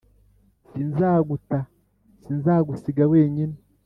[0.69, 1.59] Sinzaguta
[2.23, 3.57] sinzagusiga wenyine